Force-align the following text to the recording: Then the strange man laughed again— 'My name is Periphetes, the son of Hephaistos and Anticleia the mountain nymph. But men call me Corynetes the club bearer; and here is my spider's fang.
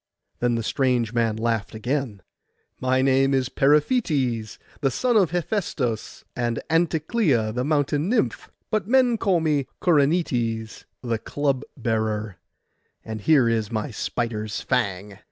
Then 0.39 0.55
the 0.55 0.63
strange 0.63 1.13
man 1.13 1.35
laughed 1.37 1.75
again— 1.75 2.23
'My 2.79 3.03
name 3.03 3.35
is 3.35 3.49
Periphetes, 3.49 4.57
the 4.79 4.89
son 4.89 5.15
of 5.15 5.29
Hephaistos 5.29 6.23
and 6.35 6.59
Anticleia 6.71 7.53
the 7.53 7.63
mountain 7.63 8.09
nymph. 8.09 8.49
But 8.71 8.87
men 8.87 9.19
call 9.19 9.41
me 9.41 9.67
Corynetes 9.79 10.85
the 11.03 11.19
club 11.19 11.61
bearer; 11.77 12.37
and 13.05 13.21
here 13.21 13.47
is 13.47 13.71
my 13.71 13.91
spider's 13.91 14.59
fang. 14.61 15.19